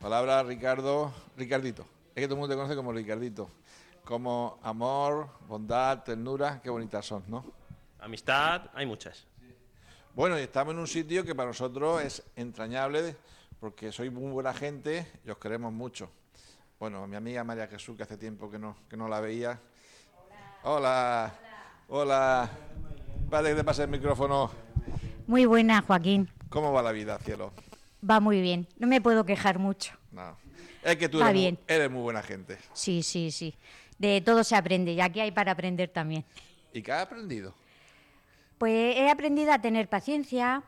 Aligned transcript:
Palabra 0.00 0.44
Ricardo, 0.44 1.12
Ricardito. 1.36 1.82
Es 2.14 2.22
que 2.22 2.28
todo 2.28 2.34
el 2.34 2.40
mundo 2.40 2.54
te 2.54 2.56
conoce 2.56 2.76
como 2.76 2.92
Ricardito. 2.92 3.50
Como 4.04 4.58
amor, 4.62 5.28
bondad, 5.48 6.04
ternura, 6.04 6.60
qué 6.62 6.70
bonitas 6.70 7.04
son, 7.04 7.24
¿no? 7.26 7.44
Amistad, 7.98 8.70
hay 8.74 8.86
muchas. 8.86 9.26
Bueno, 10.14 10.38
y 10.38 10.42
estamos 10.42 10.72
en 10.72 10.78
un 10.78 10.86
sitio 10.86 11.24
que 11.24 11.34
para 11.34 11.48
nosotros 11.48 12.02
es 12.02 12.22
entrañable 12.36 13.16
porque 13.58 13.90
sois 13.90 14.12
muy 14.12 14.30
buena 14.30 14.54
gente 14.54 15.04
y 15.26 15.30
os 15.30 15.38
queremos 15.38 15.72
mucho. 15.72 16.08
Bueno, 16.78 17.04
mi 17.08 17.16
amiga 17.16 17.42
María 17.42 17.66
Jesús, 17.66 17.96
que 17.96 18.04
hace 18.04 18.16
tiempo 18.16 18.48
que 18.48 18.58
no, 18.58 18.76
que 18.88 18.96
no 18.96 19.08
la 19.08 19.20
veía. 19.20 19.60
Hola. 20.62 21.34
Hola. 21.88 22.48
Vale, 23.28 23.50
que 23.50 23.56
te 23.56 23.64
pase 23.64 23.82
el 23.82 23.88
micrófono. 23.88 24.50
Muy 25.26 25.44
buena, 25.44 25.82
Joaquín. 25.82 26.30
¿Cómo 26.48 26.72
va 26.72 26.82
la 26.82 26.92
vida, 26.92 27.18
cielo? 27.18 27.52
Va 28.08 28.20
muy 28.20 28.40
bien. 28.40 28.66
No 28.78 28.86
me 28.86 29.00
puedo 29.00 29.24
quejar 29.24 29.58
mucho. 29.58 29.94
No. 30.12 30.36
Es 30.82 30.96
que 30.96 31.08
tú 31.08 31.18
eres 31.18 31.32
muy, 31.32 31.40
bien. 31.40 31.58
eres 31.66 31.90
muy 31.90 32.02
buena 32.02 32.22
gente. 32.22 32.58
Sí, 32.72 33.02
sí, 33.02 33.30
sí. 33.30 33.54
De 33.98 34.20
todo 34.20 34.44
se 34.44 34.54
aprende 34.56 34.92
y 34.92 35.00
aquí 35.00 35.20
hay 35.20 35.32
para 35.32 35.52
aprender 35.52 35.88
también. 35.90 36.24
¿Y 36.72 36.82
qué 36.82 36.92
has 36.92 37.02
aprendido? 37.02 37.54
Pues 38.58 38.96
he 38.96 39.10
aprendido 39.10 39.52
a 39.52 39.60
tener 39.60 39.88
paciencia, 39.88 40.62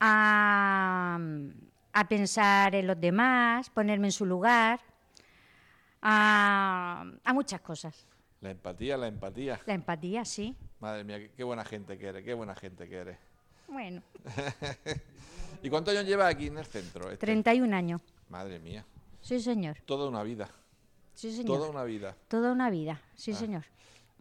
a, 0.00 1.18
a 1.92 2.08
pensar 2.08 2.74
en 2.74 2.86
los 2.86 3.00
demás, 3.00 3.70
ponerme 3.70 4.08
en 4.08 4.12
su 4.12 4.26
lugar, 4.26 4.80
a, 6.02 7.04
a 7.24 7.32
muchas 7.32 7.60
cosas. 7.60 8.06
La 8.40 8.50
empatía, 8.50 8.96
la 8.96 9.08
empatía. 9.08 9.60
La 9.66 9.74
empatía, 9.74 10.24
sí. 10.24 10.54
Madre 10.80 11.02
mía, 11.02 11.18
qué, 11.18 11.30
qué 11.36 11.42
buena 11.44 11.64
gente 11.64 11.98
que 11.98 12.06
eres, 12.06 12.24
qué 12.24 12.34
buena 12.34 12.54
gente 12.54 12.88
que 12.88 12.96
eres. 12.96 13.18
Bueno, 13.66 14.00
¿Y 15.62 15.70
cuántos 15.70 15.94
años 15.94 16.06
llevas 16.06 16.32
aquí 16.34 16.46
en 16.48 16.58
el 16.58 16.66
centro? 16.66 17.04
este? 17.10 17.18
31 17.18 17.74
años. 17.74 18.00
Madre 18.28 18.58
mía, 18.58 18.84
Sí, 19.20 19.40
señor. 19.40 19.76
toda 19.86 20.08
una 20.08 20.22
vida, 20.22 20.50
Sí, 21.14 21.30
señor. 21.32 21.46
toda 21.58 21.70
una 21.70 21.84
vida. 21.84 22.16
Toda 22.28 22.52
una 22.52 22.70
vida. 22.70 23.00
Sí, 23.14 23.32
Ah. 23.32 23.36
señor. 23.36 23.64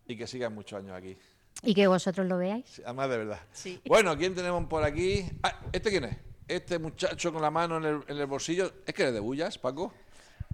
Y 0.08 0.16
que 0.18 0.26
sigan 0.28 0.54
muchos 0.56 0.80
años 0.80 0.96
aquí. 0.96 1.18
Y 1.64 1.74
que 1.74 1.88
vosotros 1.88 2.26
lo 2.28 2.38
veáis. 2.38 2.66
Sí, 2.70 2.82
Además 2.86 3.10
de 3.10 3.18
verdad. 3.18 3.40
Sí. 3.52 3.82
Bueno, 3.86 4.16
¿quién 4.18 4.34
tenemos 4.36 4.66
por 4.68 4.84
aquí? 4.84 5.26
Ah, 5.44 5.60
¿Este 5.72 5.90
quién 5.90 6.06
es? 6.06 6.18
Este 6.48 6.80
muchacho 6.80 7.34
con 7.34 7.42
la 7.42 7.52
mano 7.52 7.78
en 7.78 7.86
el, 7.86 8.04
en 8.08 8.18
el 8.18 8.26
bolsillo. 8.26 8.72
¿Es 8.86 8.94
que 8.94 9.02
eres 9.04 9.14
de 9.14 9.20
Bullas, 9.20 9.58
Paco? 9.58 9.92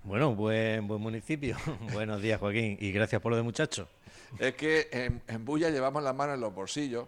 Bueno, 0.04 0.34
buen, 0.36 0.88
buen 0.88 1.00
municipio. 1.02 1.56
Buenos 1.94 2.22
días, 2.22 2.40
Joaquín. 2.40 2.78
Y 2.80 2.92
gracias 2.92 3.22
por 3.22 3.32
lo 3.32 3.36
de 3.38 3.44
muchacho. 3.44 3.88
Es 4.40 4.56
que 4.56 4.90
en, 4.92 5.22
en 5.28 5.46
Bullas 5.46 5.72
llevamos 5.72 6.02
las 6.02 6.16
manos 6.16 6.36
en 6.36 6.42
los 6.42 6.54
bolsillos 6.54 7.08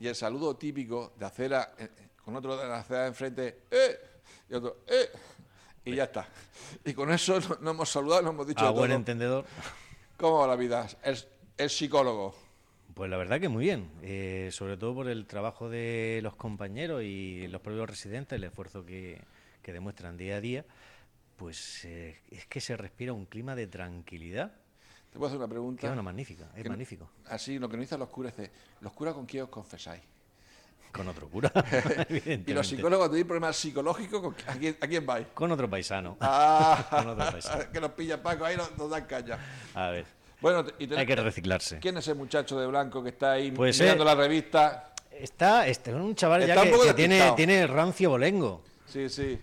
y 0.00 0.06
el 0.08 0.14
saludo 0.14 0.56
típico 0.56 1.12
de 1.18 1.26
acera 1.26 1.74
eh, 1.78 1.88
con 2.26 2.34
otro 2.34 2.56
de 2.56 2.66
la 2.68 2.82
de 2.82 3.06
enfrente, 3.06 3.60
¡eh! 3.70 4.00
Y 4.50 4.54
otro, 4.54 4.78
¡eh! 4.88 5.08
Y 5.84 5.94
ya 5.94 6.04
está. 6.04 6.28
Y 6.84 6.92
con 6.92 7.12
eso 7.12 7.38
no- 7.38 7.56
nos 7.60 7.74
hemos 7.74 7.88
saludado, 7.88 8.22
nos 8.22 8.32
hemos 8.34 8.46
dicho 8.48 8.64
A 8.64 8.70
todo. 8.70 8.80
buen 8.80 8.90
entendedor. 8.90 9.44
¿Cómo 10.16 10.38
va 10.40 10.48
la 10.48 10.56
vida? 10.56 10.88
El, 11.04 11.16
el 11.56 11.70
psicólogo. 11.70 12.34
Pues 12.94 13.08
la 13.08 13.16
verdad 13.16 13.40
que 13.40 13.48
muy 13.48 13.62
bien. 13.64 13.88
Eh, 14.02 14.48
sobre 14.50 14.76
todo 14.76 14.92
por 14.92 15.08
el 15.08 15.24
trabajo 15.26 15.68
de 15.70 16.18
los 16.24 16.34
compañeros 16.34 17.04
y 17.04 17.46
los 17.46 17.60
propios 17.60 17.88
residentes, 17.88 18.34
el 18.36 18.42
esfuerzo 18.42 18.84
que, 18.84 19.22
que 19.62 19.72
demuestran 19.72 20.16
día 20.16 20.36
a 20.36 20.40
día. 20.40 20.64
Pues 21.36 21.84
eh, 21.84 22.18
es 22.32 22.46
que 22.46 22.60
se 22.60 22.76
respira 22.76 23.12
un 23.12 23.26
clima 23.26 23.54
de 23.54 23.68
tranquilidad. 23.68 24.52
Te 25.12 25.18
puedo 25.18 25.26
hacer 25.28 25.38
una 25.38 25.46
pregunta. 25.48 25.82
Que 25.82 25.86
es 25.86 25.92
una 25.92 26.02
magnífica, 26.02 26.50
es 26.56 26.64
Que- 26.64 26.68
magnífico. 26.70 27.08
Así, 27.26 27.60
lo 27.60 27.68
que 27.68 27.76
nos 27.76 27.84
dicen 27.84 28.00
los 28.00 28.08
curas 28.08 28.36
es, 28.38 28.50
¿los 28.80 28.92
curas 28.92 29.14
con 29.14 29.26
quién 29.26 29.44
os 29.44 29.50
confesáis? 29.50 30.02
Con 30.96 31.08
otro 31.08 31.28
cura, 31.28 31.52
Y 32.46 32.52
los 32.54 32.66
psicólogos 32.66 33.08
tenéis 33.10 33.26
problemas 33.26 33.56
psicológicos, 33.56 34.20
¿con 34.22 34.34
qui- 34.34 34.44
¿a 34.48 34.52
quién, 34.54 34.76
a 34.80 34.86
quién 34.86 35.04
vais? 35.04 35.26
Con 35.34 35.52
otro 35.52 35.68
paisano. 35.68 36.16
Ah, 36.20 36.86
Con 36.90 37.08
otro 37.08 37.30
paisano. 37.30 37.64
que 37.72 37.80
nos 37.80 37.90
pilla 37.92 38.22
Paco, 38.22 38.44
ahí 38.44 38.56
nos, 38.56 38.76
nos 38.78 38.90
dan 38.90 39.04
caña. 39.04 39.38
A 39.74 39.90
ver, 39.90 40.06
Bueno, 40.40 40.64
y 40.78 40.86
tenés- 40.86 40.98
hay 40.98 41.06
que 41.06 41.16
reciclarse. 41.16 41.78
¿quién 41.80 41.96
es 41.98 42.04
ese 42.06 42.14
muchacho 42.14 42.58
de 42.58 42.66
blanco 42.66 43.02
que 43.02 43.10
está 43.10 43.32
ahí 43.32 43.50
Pues, 43.50 43.78
mirando 43.80 44.04
eh, 44.04 44.06
la 44.06 44.14
revista? 44.14 44.92
Está, 45.10 45.66
este, 45.66 45.94
un 45.94 46.14
chaval 46.14 46.42
Está 46.42 46.64
ya 46.64 46.72
un 46.74 46.82
que, 46.86 46.94
tiene, 46.94 47.32
tiene 47.36 47.66
rancio 47.66 48.10
bolengo. 48.10 48.62
Sí, 48.86 49.08
sí, 49.08 49.38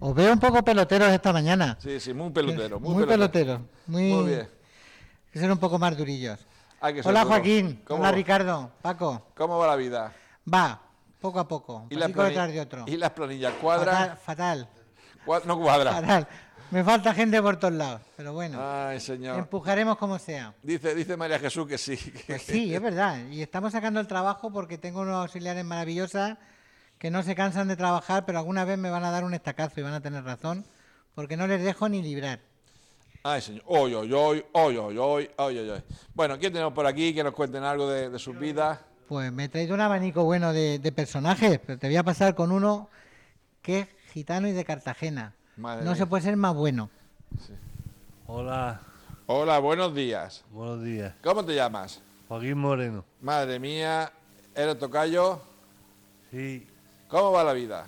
Os 0.00 0.14
veo 0.14 0.32
un 0.32 0.40
poco 0.40 0.62
peloteros 0.64 1.08
esta 1.10 1.32
mañana. 1.32 1.76
sí, 1.80 1.98
sí, 2.00 2.12
muy 2.14 2.30
pelotero. 2.30 2.78
Muy, 2.80 2.94
Muy 2.94 3.04
pelotero. 3.06 3.58
peloteros. 3.58 3.60
Muy, 3.86 4.02
Muy 4.12 4.26
bien. 4.30 4.48
que 5.32 5.38
ser 5.38 5.50
un 5.52 5.58
poco 5.58 5.78
más 5.78 5.96
durillos. 5.96 6.38
Hola. 7.04 7.24
Joaquín. 7.24 7.82
¿Cómo, 7.84 8.00
Hola 8.00 8.12
Ricardo. 8.12 8.70
Paco. 8.82 9.28
¿Cómo 9.34 9.58
va 9.58 9.66
la 9.66 9.76
vida? 9.76 10.12
Va, 10.52 10.80
poco 11.26 11.40
a 11.40 11.48
poco. 11.48 11.86
Y, 11.90 11.96
la 11.96 12.08
planilla, 12.08 12.46
de 12.46 12.60
otro. 12.60 12.84
y 12.86 12.96
las 12.96 13.10
planillas 13.10 13.52
cuadran. 13.54 14.16
Fatal. 14.16 14.68
no 15.44 15.58
cuadra. 15.58 15.94
Fatal. 15.94 16.28
Me 16.70 16.84
falta 16.84 17.12
gente 17.14 17.42
por 17.42 17.56
todos 17.56 17.74
lados, 17.74 18.00
pero 18.16 18.32
bueno. 18.32 18.60
Ay, 18.62 19.00
señor. 19.00 19.36
Empujaremos 19.36 19.98
como 19.98 20.20
sea. 20.20 20.54
Dice, 20.62 20.94
dice 20.94 21.16
María 21.16 21.40
Jesús 21.40 21.66
que 21.66 21.78
sí. 21.78 21.96
Que... 21.96 22.34
Pues 22.34 22.42
sí, 22.42 22.72
es 22.72 22.80
verdad. 22.80 23.26
Y 23.28 23.42
estamos 23.42 23.72
sacando 23.72 23.98
el 23.98 24.06
trabajo 24.06 24.52
porque 24.52 24.78
tengo 24.78 25.00
unos 25.00 25.16
auxiliares 25.16 25.64
maravillosas 25.64 26.38
que 27.00 27.10
no 27.10 27.24
se 27.24 27.34
cansan 27.34 27.66
de 27.66 27.74
trabajar, 27.74 28.24
pero 28.24 28.38
alguna 28.38 28.64
vez 28.64 28.78
me 28.78 28.90
van 28.90 29.02
a 29.02 29.10
dar 29.10 29.24
un 29.24 29.34
estacazo 29.34 29.80
y 29.80 29.82
van 29.82 29.94
a 29.94 30.00
tener 30.00 30.22
razón, 30.22 30.64
porque 31.16 31.36
no 31.36 31.48
les 31.48 31.60
dejo 31.60 31.88
ni 31.88 32.02
librar. 32.02 32.38
Ay, 33.24 33.40
señor. 33.40 33.64
Oy, 33.66 33.94
oy, 33.94 34.12
oy, 34.12 34.44
oy, 34.52 34.76
oy, 34.78 35.30
oy, 35.38 35.58
oy. 35.58 35.82
Bueno, 36.14 36.38
¿quién 36.38 36.52
tenemos 36.52 36.72
por 36.72 36.86
aquí 36.86 37.12
que 37.12 37.24
nos 37.24 37.34
cuenten 37.34 37.64
algo 37.64 37.88
de, 37.88 38.10
de 38.10 38.18
sus 38.20 38.38
vidas? 38.38 38.78
Pues 39.08 39.32
me 39.32 39.44
he 39.44 39.48
traído 39.48 39.74
un 39.74 39.80
abanico 39.80 40.24
bueno 40.24 40.52
de, 40.52 40.78
de 40.78 40.92
personajes, 40.92 41.60
pero 41.64 41.78
te 41.78 41.86
voy 41.86 41.96
a 41.96 42.02
pasar 42.02 42.34
con 42.34 42.50
uno 42.50 42.88
que 43.62 43.80
es 43.80 43.88
gitano 44.12 44.48
y 44.48 44.52
de 44.52 44.64
Cartagena. 44.64 45.34
Madre 45.56 45.84
no 45.84 45.92
mía. 45.92 45.96
se 45.98 46.06
puede 46.06 46.22
ser 46.24 46.36
más 46.36 46.54
bueno. 46.54 46.90
Hola, 48.26 48.80
Hola, 49.26 49.58
buenos 49.60 49.94
días. 49.94 50.44
buenos 50.50 50.82
días. 50.82 51.14
¿Cómo 51.22 51.44
te 51.44 51.54
llamas? 51.54 52.00
Joaquín 52.28 52.58
Moreno. 52.58 53.04
Madre 53.20 53.58
mía, 53.60 54.12
¿eres 54.54 54.78
tocayo? 54.78 55.40
Sí, 56.30 56.66
¿Cómo 57.08 57.30
va 57.32 57.44
la 57.44 57.52
vida? 57.52 57.86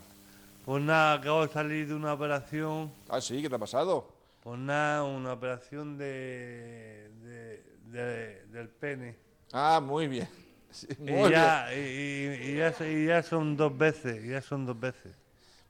pues 0.64 0.82
nada, 0.82 1.14
acabo 1.14 1.46
de 1.46 1.52
salir 1.52 1.88
de 1.88 1.94
una 1.94 2.12
operación. 2.12 2.92
Ah, 3.08 3.20
sí, 3.22 3.40
¿qué 3.42 3.48
te 3.48 3.54
ha 3.54 3.58
pasado? 3.58 4.06
Pues 4.44 4.58
nada, 4.60 5.02
una 5.02 5.32
operación 5.32 5.96
de, 5.98 7.10
de- 7.24 7.64
de- 7.90 8.46
del 8.52 8.68
pene. 8.68 9.16
Ah, 9.52 9.80
muy 9.82 10.06
bien. 10.06 10.28
Sí, 10.70 10.86
Y 10.98 11.30
ya, 11.30 11.74
y, 11.74 12.56
ya, 12.56 12.74
y 12.86 13.06
ya 13.06 13.22
son 13.22 13.56
dos 13.56 13.76
veces, 13.76 14.22
ya 14.24 14.40
son 14.42 14.66
dos 14.66 14.78
veces. 14.78 15.14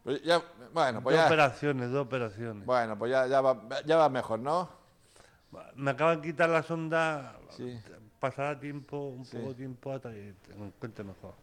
Pues 0.02 0.22
ya- 0.22 0.42
bueno, 0.72 1.02
pues 1.02 1.14
dos 1.14 1.22
ya, 1.22 1.26
operaciones, 1.26 1.90
dos 1.90 2.06
operaciones. 2.06 2.66
bueno, 2.66 2.98
pues 2.98 3.10
ya, 3.12 3.26
ya, 3.26 3.40
va, 3.40 3.60
ya 3.86 3.96
va 3.96 4.08
mejor, 4.08 4.40
¿no? 4.40 4.68
Me 5.76 5.92
acaban 5.92 6.20
de 6.20 6.26
quitar 6.28 6.48
la 6.50 6.62
sonda, 6.62 7.36
Sí. 7.50 7.78
pasará 8.18 8.58
tiempo, 8.58 8.96
un 9.08 9.24
Sí. 9.24 9.36
poco 9.36 9.54
tiempo 9.54 9.92
hasta 9.92 10.10
que 10.10 10.34
te 10.46 10.52
encuentre 10.54 11.04
mejor. 11.04 11.34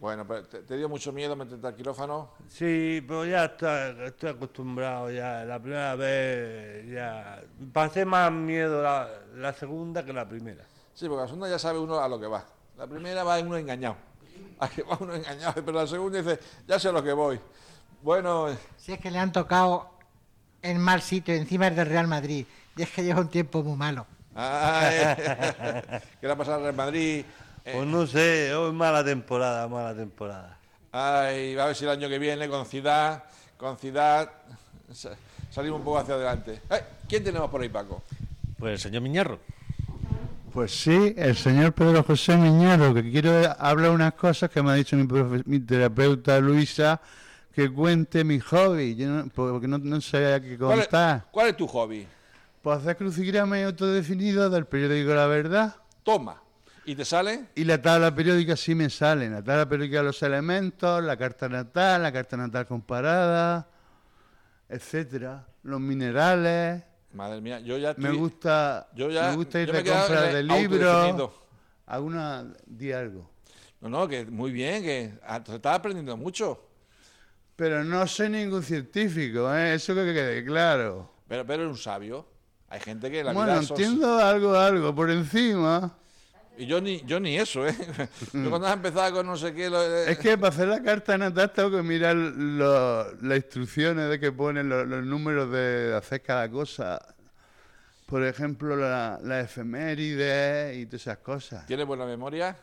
Bueno, 0.00 0.26
pero 0.26 0.42
¿te, 0.44 0.62
te 0.62 0.76
dio 0.76 0.88
mucho 0.88 1.12
miedo 1.12 1.36
meterte 1.36 1.64
al 1.66 1.76
quirófano? 1.76 2.30
Sí, 2.48 3.04
pero 3.06 3.24
ya 3.24 3.44
estoy, 3.44 4.04
estoy 4.06 4.30
acostumbrado 4.30 5.10
ya. 5.12 5.44
La 5.44 5.60
primera 5.60 5.94
vez 5.94 6.90
ya 6.90 7.40
pasé 7.72 8.04
más 8.04 8.32
miedo 8.32 8.82
la, 8.82 9.08
la 9.36 9.52
segunda 9.52 10.04
que 10.04 10.12
la 10.12 10.28
primera. 10.28 10.64
Sí, 10.92 11.06
porque 11.08 11.20
la 11.22 11.26
segunda 11.28 11.48
ya 11.48 11.58
sabe 11.58 11.78
uno 11.78 12.00
a 12.00 12.08
lo 12.08 12.18
que 12.18 12.26
va. 12.26 12.44
La 12.78 12.86
primera 12.86 13.22
va 13.24 13.38
uno 13.40 13.56
engañado. 13.56 13.96
A 14.58 14.68
que 14.68 14.82
va 14.82 14.96
uno 15.00 15.14
engañado, 15.14 15.54
pero 15.64 15.72
la 15.72 15.86
segunda 15.86 16.18
dice, 16.22 16.38
ya 16.66 16.78
sé 16.78 16.88
a 16.88 16.92
lo 16.92 17.02
que 17.02 17.12
voy. 17.12 17.38
Bueno, 18.02 18.46
Si 18.76 18.92
es 18.92 18.98
que 19.00 19.10
le 19.10 19.18
han 19.18 19.32
tocado 19.32 19.90
en 20.62 20.78
mal 20.78 21.02
sitio, 21.02 21.34
encima 21.34 21.68
es 21.68 21.76
del 21.76 21.86
Real 21.86 22.06
Madrid. 22.06 22.46
Y 22.76 22.82
es 22.82 22.90
que 22.90 23.02
lleva 23.04 23.20
un 23.20 23.28
tiempo 23.28 23.62
muy 23.62 23.76
malo. 23.76 24.06
ay, 24.34 24.96
¿qué 26.20 26.26
le 26.26 26.32
ha 26.32 26.36
pasado 26.36 26.56
al 26.58 26.62
Real 26.62 26.74
Madrid? 26.76 27.24
Eh, 27.64 27.72
Pues 27.74 27.86
no 27.86 28.06
sé, 28.06 28.54
hoy 28.54 28.72
mala 28.72 29.04
temporada, 29.04 29.68
mala 29.68 29.94
temporada. 29.94 30.58
Ay, 30.90 31.56
a 31.58 31.66
ver 31.66 31.76
si 31.76 31.84
el 31.84 31.90
año 31.90 32.08
que 32.08 32.18
viene 32.18 32.48
con 32.48 32.66
Ciudad, 32.66 33.24
con 33.56 33.78
Ciudad, 33.78 34.30
sa- 34.92 35.16
salimos 35.50 35.78
un 35.78 35.84
poco 35.84 35.98
hacia 35.98 36.14
adelante. 36.14 36.60
Ay, 36.68 36.80
¿Quién 37.08 37.22
tenemos 37.24 37.50
por 37.50 37.60
ahí, 37.62 37.68
Paco? 37.68 38.02
Pues 38.58 38.72
el 38.74 38.78
señor 38.78 39.02
Miñarro. 39.02 39.38
Pues 40.52 40.70
sí, 40.82 41.14
el 41.16 41.34
señor 41.34 41.72
Pedro 41.72 42.02
José 42.02 42.36
Miñaro, 42.36 42.92
que 42.92 43.10
quiero 43.10 43.32
hablar 43.58 43.90
unas 43.90 44.12
cosas 44.14 44.50
que 44.50 44.62
me 44.62 44.70
ha 44.70 44.74
dicho 44.74 44.96
mi, 44.96 45.04
profe- 45.04 45.42
mi 45.46 45.60
terapeuta 45.60 46.38
Luisa, 46.40 47.00
que 47.54 47.70
cuente 47.72 48.22
mi 48.22 48.38
hobby, 48.38 48.94
yo 48.94 49.08
no- 49.08 49.26
porque 49.34 49.66
no, 49.66 49.78
no 49.78 50.00
sabía 50.02 50.40
qué 50.42 50.58
¿Cuál 50.58 50.80
es, 50.80 50.84
contar. 50.88 51.26
cuál 51.30 51.48
es 51.48 51.56
tu 51.56 51.66
hobby? 51.66 52.06
Pues 52.60 52.78
hacer 52.78 52.96
crucigramas 52.98 53.64
autodefinidos 53.64 54.52
del 54.52 54.66
periódico 54.66 55.14
La 55.14 55.26
Verdad. 55.26 55.74
Toma. 56.02 56.36
¿Y 56.84 56.94
te 56.96 57.04
sale? 57.04 57.46
Y 57.54 57.64
la 57.64 57.80
tabla 57.80 58.14
periódica 58.14 58.54
sí 58.56 58.74
me 58.74 58.90
sale. 58.90 59.30
La 59.30 59.42
tabla 59.42 59.66
periódica 59.68 59.98
de 59.98 60.04
los 60.04 60.22
elementos, 60.22 61.02
la 61.02 61.16
carta 61.16 61.48
natal, 61.48 62.02
la 62.02 62.12
carta 62.12 62.36
natal 62.36 62.66
comparada, 62.66 63.68
etcétera. 64.68 65.46
Los 65.62 65.80
minerales. 65.80 66.82
Madre 67.12 67.40
mía, 67.40 67.60
yo 67.60 67.76
ya 67.78 67.94
Me 67.96 68.08
estoy- 68.08 68.18
gusta, 68.18 68.88
yo 68.94 69.10
ya- 69.10 69.30
me 69.30 69.36
gusta 69.36 69.60
ir 69.60 69.66
yo 69.68 69.72
me 69.74 69.78
de 69.78 69.84
quedado 69.84 70.06
compra 70.06 70.26
en 70.30 70.34
de 70.34 70.42
libros. 70.58 71.30
Alguna 71.86 72.44
di 72.66 72.92
algo. 72.92 73.30
No, 73.80 73.88
no, 73.88 74.08
que 74.08 74.24
muy 74.24 74.50
bien, 74.52 74.82
que 74.82 75.12
te 75.44 75.54
estás 75.56 75.76
aprendiendo 75.76 76.16
mucho. 76.16 76.68
Pero 77.56 77.84
no 77.84 78.06
soy 78.06 78.30
ningún 78.30 78.62
científico, 78.62 79.52
¿eh? 79.54 79.74
eso 79.74 79.94
que 79.94 80.04
quede 80.14 80.44
claro. 80.44 81.10
Pero, 81.28 81.44
pero 81.46 81.62
eres 81.64 81.72
un 81.76 81.78
sabio. 81.78 82.26
Hay 82.68 82.80
gente 82.80 83.10
que 83.10 83.22
la 83.22 83.32
Bueno, 83.34 83.56
entiendo 83.56 84.18
algo, 84.18 84.54
algo 84.56 84.94
por 84.94 85.10
encima. 85.10 85.94
Y 86.58 86.66
yo 86.66 86.80
ni, 86.80 87.00
yo 87.04 87.18
ni 87.18 87.36
eso, 87.38 87.66
¿eh? 87.66 87.74
Yo 88.34 88.50
cuando 88.50 88.66
has 88.66 88.74
empezado 88.74 89.10
con 89.14 89.26
no 89.26 89.36
sé 89.36 89.54
qué... 89.54 89.70
Lo, 89.70 89.82
Es 89.82 90.18
que 90.18 90.36
para 90.36 90.48
hacer 90.50 90.68
la 90.68 90.82
carta 90.82 91.16
natal 91.16 91.50
tengo 91.50 91.70
que 91.70 91.82
mirar 91.82 92.14
lo- 92.14 93.10
las 93.22 93.36
instrucciones 93.38 94.10
de 94.10 94.20
que 94.20 94.32
ponen 94.32 94.68
los, 94.68 94.86
los 94.86 95.04
números 95.04 95.50
de 95.50 95.94
hacer 95.96 96.20
cada 96.22 96.50
cosa. 96.50 97.00
Por 98.06 98.22
ejemplo, 98.24 98.76
la, 98.76 99.18
la 99.22 99.40
efemérides 99.40 100.76
y 100.76 100.84
todas 100.86 101.00
esas 101.00 101.18
cosas. 101.18 101.64
¿Tienes 101.66 101.86
buena 101.86 102.04
memoria? 102.04 102.54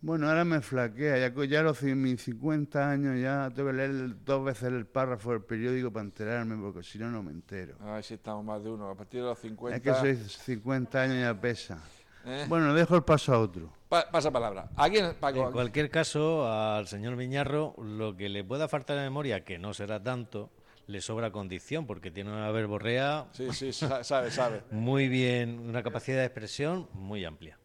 Bueno, 0.00 0.28
ahora 0.28 0.44
me 0.44 0.60
flaquea. 0.60 1.18
Ya, 1.18 1.44
ya 1.46 1.60
a 1.60 1.62
los 1.62 1.82
mis 1.82 2.22
50 2.22 2.90
años 2.90 3.18
ya 3.18 3.50
tengo 3.52 3.70
que 3.70 3.76
leer 3.76 4.24
dos 4.24 4.44
veces 4.44 4.64
el 4.64 4.86
párrafo 4.86 5.32
del 5.32 5.42
periódico 5.42 5.90
para 5.90 6.04
enterarme, 6.04 6.56
porque 6.56 6.82
si 6.82 6.98
no, 6.98 7.10
no 7.10 7.22
me 7.22 7.32
entero. 7.32 7.76
A 7.80 7.94
ver 7.94 8.04
si 8.04 8.14
estamos 8.14 8.44
más 8.44 8.62
de 8.62 8.70
uno. 8.70 8.90
A 8.90 8.94
partir 8.94 9.22
de 9.22 9.26
los 9.26 9.38
50... 9.38 9.76
Es 9.76 9.82
que 9.82 9.94
soy 9.94 10.16
50 10.16 11.02
años 11.02 11.20
ya 11.20 11.40
pesa. 11.40 11.82
¿Eh? 12.28 12.46
Bueno, 12.48 12.72
dejo 12.74 12.96
el 12.96 13.02
paso 13.02 13.34
a 13.34 13.38
otro. 13.40 13.70
Pa- 13.88 14.10
pasa 14.10 14.30
palabra. 14.30 14.68
¿A 14.76 14.88
quién, 14.90 15.14
Paco? 15.18 15.46
En 15.46 15.52
cualquier 15.52 15.90
caso, 15.90 16.46
al 16.50 16.86
señor 16.86 17.16
Viñarro, 17.16 17.74
lo 17.82 18.16
que 18.16 18.28
le 18.28 18.44
pueda 18.44 18.68
faltar 18.68 18.96
de 18.96 19.02
memoria, 19.02 19.44
que 19.44 19.58
no 19.58 19.72
será 19.74 20.02
tanto, 20.02 20.50
le 20.86 21.00
sobra 21.00 21.30
condición, 21.32 21.86
porque 21.86 22.10
tiene 22.10 22.30
una 22.30 22.50
verborrea 22.50 23.26
Sí, 23.32 23.52
sí, 23.52 23.72
sa- 23.72 24.04
sabe, 24.04 24.30
sabe. 24.30 24.62
muy 24.70 25.08
bien, 25.08 25.58
una 25.60 25.82
capacidad 25.82 26.18
de 26.18 26.24
expresión 26.26 26.88
muy 26.92 27.24
amplia. 27.24 27.58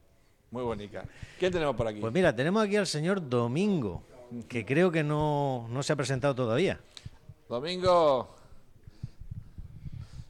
Muy 0.51 0.63
bonita. 0.63 1.03
¿Quién 1.39 1.51
tenemos 1.51 1.75
por 1.75 1.87
aquí? 1.87 1.99
Pues 1.99 2.13
mira, 2.13 2.35
tenemos 2.35 2.63
aquí 2.63 2.75
al 2.77 2.87
señor 2.87 3.27
Domingo, 3.27 4.03
que 4.47 4.65
creo 4.65 4.91
que 4.91 5.03
no, 5.03 5.67
no 5.69 5.83
se 5.83 5.93
ha 5.93 5.95
presentado 5.95 6.35
todavía. 6.35 6.79
Domingo. 7.49 8.35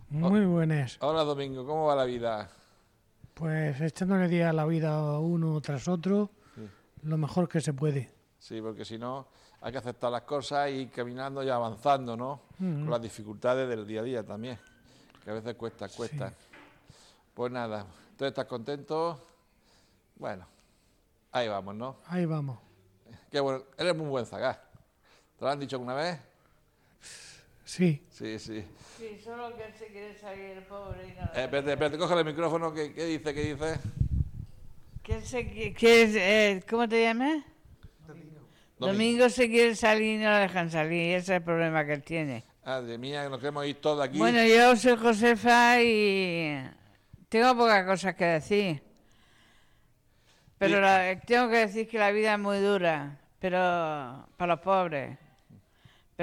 Muy 0.09 0.45
buenas. 0.45 0.97
Hola, 1.01 1.23
Domingo. 1.23 1.65
¿Cómo 1.65 1.87
va 1.87 1.95
la 1.95 2.05
vida? 2.05 2.49
Pues 3.33 3.81
echándole 3.81 4.27
día 4.27 4.51
a 4.51 4.53
la 4.53 4.65
vida 4.65 5.19
uno 5.19 5.59
tras 5.61 5.87
otro, 5.87 6.29
lo 7.01 7.17
mejor 7.17 7.49
que 7.49 7.61
se 7.61 7.73
puede. 7.73 8.11
Sí, 8.37 8.61
porque 8.61 8.85
si 8.85 8.97
no, 8.97 9.27
hay 9.61 9.71
que 9.71 9.77
aceptar 9.79 10.11
las 10.11 10.21
cosas 10.23 10.69
y 10.69 10.73
ir 10.73 10.91
caminando 10.91 11.43
y 11.43 11.49
avanzando, 11.49 12.15
¿no? 12.15 12.41
Con 12.57 12.89
las 12.89 13.01
dificultades 13.01 13.67
del 13.67 13.87
día 13.87 14.01
a 14.01 14.03
día 14.03 14.23
también, 14.23 14.59
que 15.23 15.31
a 15.31 15.33
veces 15.33 15.55
cuesta, 15.55 15.89
cuesta. 15.89 16.31
Pues 17.33 17.51
nada, 17.51 17.85
¿tú 18.17 18.25
estás 18.25 18.45
contento? 18.45 19.19
Bueno, 20.15 20.45
ahí 21.31 21.47
vamos, 21.47 21.75
¿no? 21.75 21.97
Ahí 22.05 22.25
vamos. 22.25 22.59
Qué 23.31 23.39
bueno, 23.39 23.63
eres 23.77 23.95
muy 23.95 24.07
buen 24.07 24.25
zagar. 24.25 24.63
¿Te 25.37 25.43
lo 25.43 25.49
han 25.49 25.59
dicho 25.59 25.77
alguna 25.77 25.95
vez? 25.95 26.19
Sí. 27.65 28.03
Sí, 28.09 28.37
sí. 28.39 28.63
Sí, 28.97 29.19
solo 29.23 29.55
que 29.55 29.63
él 29.65 29.73
se 29.77 29.87
quiere 29.87 30.17
salir 30.17 30.61
pobre 30.67 31.07
y 31.07 31.11
no. 31.19 31.23
Eh, 31.33 31.43
espérate, 31.43 31.71
espérate, 31.71 31.97
cógele 31.97 32.21
el 32.21 32.27
micrófono, 32.27 32.73
¿qué, 32.73 32.93
qué 32.93 33.05
dice, 33.05 33.33
qué 33.33 33.53
dice? 33.53 33.79
Que 35.03 35.15
él 35.15 35.23
se 35.23 35.41
es, 35.41 36.15
eh, 36.15 36.63
¿Cómo 36.69 36.87
te 36.87 37.01
llamas? 37.01 37.43
Domingo. 38.77 39.29
se 39.29 39.49
quiere 39.49 39.75
salir 39.75 40.19
y 40.19 40.23
no 40.23 40.29
lo 40.29 40.37
dejan 40.37 40.69
salir. 40.69 41.15
Ese 41.15 41.33
es 41.33 41.37
el 41.37 41.43
problema 41.43 41.85
que 41.85 41.93
él 41.93 42.03
tiene. 42.03 42.43
Madre 42.65 42.97
mía, 42.97 43.27
nos 43.29 43.39
queremos 43.39 43.65
ir 43.65 43.75
todos 43.79 44.05
aquí. 44.05 44.17
Bueno, 44.17 44.43
yo 44.45 44.75
soy 44.75 44.97
Josefa 44.97 45.81
y 45.81 46.57
tengo 47.29 47.55
pocas 47.55 47.85
cosas 47.85 48.15
que 48.15 48.25
decir. 48.25 48.81
Pero 50.57 50.75
Sí. 50.75 50.81
la- 50.81 51.19
tengo 51.21 51.49
que 51.49 51.57
decir 51.57 51.87
que 51.87 51.97
la 51.97 52.11
vida 52.11 52.33
es 52.33 52.39
muy 52.39 52.59
dura, 52.59 53.19
pero 53.39 53.57
para 54.37 54.55
los 54.55 54.59
pobres. 54.61 55.17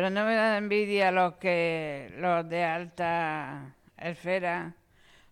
Pero 0.00 0.08
no 0.08 0.24
me 0.24 0.34
da 0.34 0.56
envidia 0.56 1.12
los 1.12 1.34
que 1.34 2.10
los 2.16 2.48
de 2.48 2.64
alta 2.64 3.74
esfera, 3.98 4.74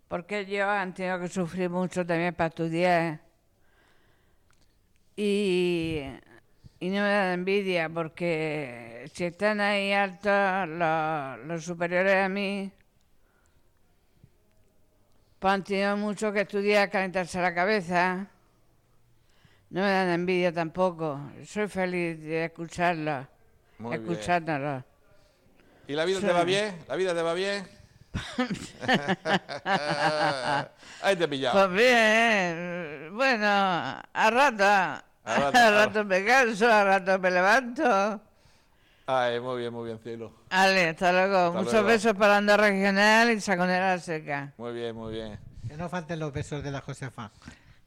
porque 0.09 0.41
ellos 0.41 0.69
han 0.69 0.93
tenido 0.93 1.19
que 1.19 1.29
sufrir 1.29 1.71
mucho 1.71 2.05
también 2.05 2.35
para 2.35 2.49
estudiar. 2.49 3.21
Y, 5.17 6.03
no 6.83 6.91
me 6.91 6.99
da 6.99 7.33
envidia, 7.33 7.89
porque 7.89 9.11
si 9.15 9.25
están 9.25 9.63
ahí 9.63 9.91
altos 9.95 10.69
los, 10.69 11.47
los 11.47 11.65
superiores 11.65 12.17
a 12.17 12.29
mí, 12.29 12.71
pues 15.39 15.55
han 15.55 15.65
tenido 15.65 15.97
mucho 15.97 16.31
que 16.31 16.43
estudiar, 16.43 16.91
calentarse 16.91 17.41
la 17.41 17.55
cabeza. 17.55 18.27
No 19.71 19.81
me 19.81 19.91
dan 19.91 20.11
envidia 20.11 20.53
tampoco. 20.53 21.19
Soy 21.47 21.69
feliz 21.69 22.21
de 22.21 22.45
escucharlos, 22.45 23.29
Muy 23.79 23.97
bien. 23.99 24.11
escuchándolos. 24.11 24.85
¿Y 25.87 25.95
la 25.95 26.05
vida 26.05 26.21
te 26.21 26.33
va 26.33 26.45
bien? 26.45 26.79
¿La 26.89 26.97
vida 26.97 27.15
te 27.15 27.23
va 27.23 27.35
bien? 27.35 27.67
Ahí 31.03 31.17
te 31.17 31.25
he 31.25 31.29
pillado. 31.29 31.69
Pues 31.69 31.79
bien, 31.79 33.11
bueno, 33.17 33.47
a 33.47 34.31
rato, 34.31 34.65
a 34.65 35.71
rato, 35.71 36.05
me 36.05 36.25
canso, 36.25 36.71
a 36.71 36.85
rato 36.85 37.19
me 37.19 37.31
levanto. 37.31 38.21
Ay, 39.07 39.41
muy 39.41 39.61
bien, 39.61 39.73
muy 39.73 39.87
bien, 39.87 39.99
cielo. 40.01 40.33
Vale, 40.51 40.89
hasta 40.91 41.13
luego. 41.13 41.37
Hasta 41.39 41.59
Muchos 41.59 41.73
luego. 41.73 41.87
besos 41.89 42.15
para 42.15 42.37
Anda 42.37 42.57
Regional 42.59 43.31
y 43.31 43.41
Saconera 43.41 43.99
Seca. 43.99 44.53
Muy 44.59 44.73
bien, 44.75 44.95
muy 44.95 45.13
bien. 45.15 45.39
Que 45.67 45.77
no 45.77 45.89
falten 45.89 46.19
los 46.19 46.31
besos 46.33 46.63
de 46.63 46.71
la 46.71 46.81
Josefa, 46.83 47.31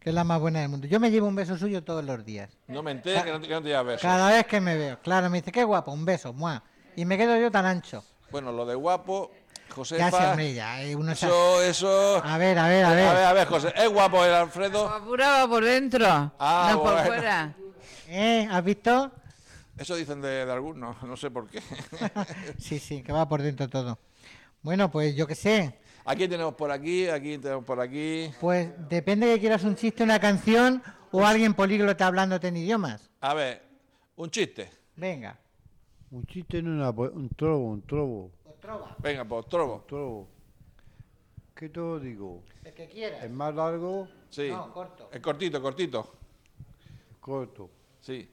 que 0.01 0.09
es 0.09 0.15
la 0.15 0.24
más 0.24 0.39
buena 0.42 0.59
del 0.59 0.69
mundo. 0.69 0.88
Yo 0.88 1.00
me 1.00 1.12
llevo 1.12 1.27
un 1.27 1.36
beso 1.36 1.57
suyo 1.57 1.83
todos 1.83 2.03
los 2.03 2.25
días. 2.25 2.50
No 2.68 2.81
me 2.83 2.92
enteres 2.92 3.24
que 3.24 3.31
no, 3.31 3.39
te- 3.39 3.48
que 3.48 3.53
no 3.53 3.62
te 3.62 3.68
llevas 3.69 3.86
besos. 3.86 4.01
Cada 4.01 4.30
vez 4.31 4.45
que 4.48 4.59
me 4.59 4.75
veo. 4.75 5.00
Claro, 5.01 5.30
me 5.30 5.38
dice, 5.39 5.51
qué 5.51 5.63
guapo, 5.63 5.92
un 5.92 6.03
beso, 6.03 6.33
muah. 6.33 6.62
Y 6.95 7.06
me 7.06 7.18
quedo 7.18 7.39
yo 7.39 7.50
tan 7.51 7.65
ancho. 7.65 8.03
Bueno, 8.31 8.51
lo 8.51 8.65
de 8.65 8.75
guapo. 8.75 9.31
Ya 9.97 10.11
se 10.11 10.18
hombre, 10.18 10.54
ya. 10.54 10.83
eh, 10.83 10.97
uno 10.97 11.14
Eso, 11.14 11.61
eso. 11.61 12.21
A 12.26 12.37
ver, 12.37 12.59
a 12.59 12.68
ver, 12.68 12.83
a 12.83 12.90
A 12.90 12.94
ver, 12.94 13.14
ver. 13.16 13.26
a 13.26 13.31
ver, 13.33 13.47
José. 13.47 13.73
¿Es 13.78 13.87
guapo 13.90 14.26
el 14.26 14.33
Alfredo? 14.33 14.90
Apurado 14.90 15.47
por 15.47 15.64
dentro, 15.64 16.06
Ah, 16.37 16.69
no 16.73 16.81
por 16.83 17.06
fuera. 17.06 17.54
¿Eh? 18.09 18.45
¿Has 18.52 18.64
visto? 18.66 19.11
Eso 19.78 19.95
dicen 19.95 20.19
de, 20.21 20.45
de 20.45 20.52
algunos, 20.52 21.02
no 21.04 21.16
sé 21.16 21.31
por 21.31 21.47
qué. 21.49 21.61
Sí, 22.59 22.80
sí, 22.80 23.02
que 23.02 23.14
va 23.14 23.30
por 23.30 23.42
dentro 23.42 23.69
todo. 23.69 23.97
Bueno, 24.61 24.92
pues 24.92 25.16
yo 25.16 25.26
qué 25.26 25.35
sé. 25.35 25.80
Aquí 26.06 26.28
tenemos 26.28 26.56
por 26.56 26.72
aquí, 26.72 27.08
aquí 27.08 27.38
tenemos 27.38 27.64
por 27.64 27.80
aquí. 27.80 28.31
Pues 28.40 28.70
depende 28.90 29.28
que 29.28 29.40
quieras 29.40 29.64
un 29.64 29.76
chiste, 29.76 30.04
una 30.04 30.20
canción 30.20 30.81
o 31.12 31.26
alguien 31.26 31.54
políglota 31.54 32.08
hablándote 32.08 32.48
en 32.48 32.58
idiomas. 32.58 33.10
A 33.22 33.34
ver, 33.34 33.62
un 34.16 34.30
chiste. 34.30 34.70
Venga. 34.96 35.38
Un 36.10 36.26
chiste 36.26 36.58
en 36.58 36.68
una, 36.68 36.92
po- 36.92 37.12
un 37.14 37.30
trobo, 37.30 37.70
un 37.72 37.81
trobo, 37.84 38.31
Venga, 39.00 39.24
pues, 39.26 39.48
trobo. 39.48 39.86
trobo. 39.88 40.28
¿Qué 41.56 41.70
te 41.70 41.80
lo 41.80 42.00
digo? 42.00 42.44
El 42.64 42.74
que 42.74 42.88
quieras. 42.88 43.24
¿Es 43.24 43.31
más 43.31 43.54
largo? 43.54 44.08
Sí. 44.30 44.50
No, 44.50 44.74
corto. 44.74 45.10
Es 45.12 45.20
cortito, 45.22 45.62
cortito. 45.62 46.12
Corto. 47.20 47.70
Sí. 48.00 48.28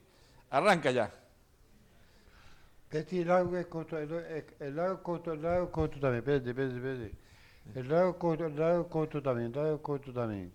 Arranca 0.49 0.91
ya. 0.91 1.11
Este 2.89 3.23
largo 3.23 3.55
es 3.55 3.67
corto, 3.67 3.97
el, 3.99 4.11
el- 4.11 4.45
el 4.59 4.75
largo 4.75 5.03
corto, 5.03 5.31
el 5.33 5.41
largo 5.43 5.71
corto 5.71 5.99
también, 5.99 6.19
espérate, 6.23 6.49
espérate, 6.49 6.75
espérate. 6.77 7.28
El 7.75 7.87
largo 7.87 8.17
corto, 8.17 8.45
el 8.47 8.55
largo 8.55 8.87
corto 8.87 9.21
también, 9.21 9.47
el 9.47 9.53
largo 9.53 9.81
corto 9.81 10.11
también. 10.11 10.51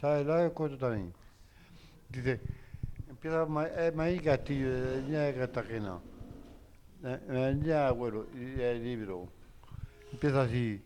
¿Sabes? 0.00 0.22
El 0.22 0.28
largo 0.28 0.54
corto 0.54 0.76
también. 0.76 1.12
Dice, 2.08 2.40
empieza 3.08 3.46
eh, 3.76 3.92
Maíz 3.94 4.22
Castillo, 4.22 4.72
de 4.72 4.96
la 4.96 5.02
niña 5.02 5.20
de 5.20 5.34
Cartagena. 5.34 5.98
La, 7.02 7.52
niña 7.52 7.80
de 7.80 7.86
abuelo, 7.86 8.26
y 8.34 8.60
el 8.60 8.82
libro. 8.82 9.28
Empieza 10.12 10.42
así. 10.42 10.82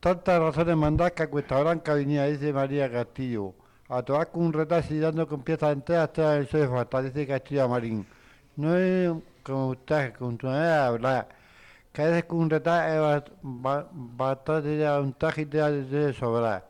Tantas 0.00 0.40
razones 0.40 0.76
mandas 0.76 1.12
que 1.12 1.22
a 1.22 1.30
Cuesta 1.30 1.60
Blanca 1.60 1.94
venía, 1.94 2.26
dice 2.26 2.52
María 2.52 2.90
Castillo. 2.90 3.54
A 3.88 4.02
tocar 4.02 4.30
con 4.30 4.46
un 4.46 4.52
retazo 4.52 4.94
y 4.94 4.98
dando 4.98 5.26
con 5.28 5.42
piezas 5.42 5.72
enteras, 5.72 6.04
hasta 6.04 6.36
el 6.36 6.46
de 6.46 6.68
falta, 6.68 7.02
dice 7.02 7.26
Castillo 7.26 7.68
Marín. 7.68 8.06
No 8.56 8.76
es 8.76 9.12
como 9.42 9.68
usted, 9.68 10.14
con 10.14 10.36
tu 10.36 10.48
manera 10.48 10.82
de 10.82 10.86
hablar. 10.86 11.28
Que 11.96 12.02
a 12.02 12.06
veces 12.08 12.24
con 12.24 12.40
un 12.40 12.50
retazo 12.50 13.16
es 13.16 13.22
ba- 13.22 13.24
ba- 13.40 13.88
bastante 13.90 14.68
de 14.68 14.98
un 15.00 15.14
taje 15.14 15.40
y 15.40 15.46
te 15.46 15.56
da 15.56 15.70
de 15.70 16.12
sobrar. 16.12 16.68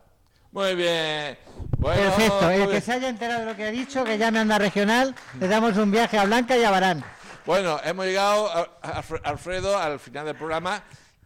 Muy 0.52 0.76
bien. 0.76 1.36
Bueno, 1.78 2.00
Perfecto. 2.00 2.42
muy 2.42 2.54
El 2.54 2.60
que 2.62 2.66
bien. 2.68 2.82
se 2.82 2.92
haya 2.92 3.08
enterado 3.08 3.40
de 3.40 3.46
lo 3.46 3.56
que 3.56 3.64
ha 3.64 3.70
dicho, 3.72 4.04
que 4.04 4.16
llame 4.18 4.38
a 4.38 4.42
Anda 4.42 4.58
Regional, 4.58 5.16
le 5.40 5.48
damos 5.48 5.76
un 5.78 5.90
viaje 5.90 6.16
a 6.16 6.24
Blanca 6.26 6.56
y 6.56 6.62
a 6.62 6.70
Barán. 6.70 7.02
Bueno, 7.44 7.80
hemos 7.82 8.06
llegado, 8.06 8.48
a- 8.48 8.68
a- 8.82 9.02
Alfredo, 9.24 9.76
al 9.76 9.98
final 9.98 10.26
del 10.26 10.36
programa 10.36 10.80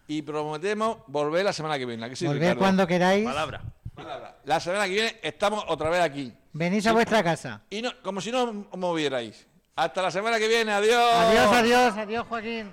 y 0.09 0.23
prometemos 0.23 0.97
volver 1.07 1.45
la 1.45 1.53
semana 1.53 1.77
que 1.77 1.85
viene. 1.85 2.07
¿a 2.07 2.09
que 2.09 2.17
sí, 2.17 2.25
Volved 2.27 2.41
Ricardo? 2.41 2.59
cuando 2.61 2.87
queráis. 2.87 3.27
Palabra. 3.27 3.61
La 4.45 4.61
semana 4.61 4.87
que 4.87 4.93
viene 4.93 5.21
estamos 5.23 5.63
otra 5.69 5.91
vez 5.91 6.01
aquí. 6.01 6.33
Venís 6.55 6.87
a 6.87 6.93
vuestra 6.95 7.23
casa. 7.23 7.61
Y 7.69 7.83
no, 7.83 7.91
como 8.03 8.23
si 8.23 8.33
no 8.33 8.45
os 8.71 8.79
movierais. 8.79 9.47
Hasta 9.77 10.01
la 10.01 10.11
semana 10.11 10.39
que 10.39 10.49
viene. 10.49 10.73
Adiós. 10.73 11.13
Adiós, 11.15 11.53
adiós, 11.53 11.97
adiós, 11.99 12.27
Joaquín. 12.27 12.73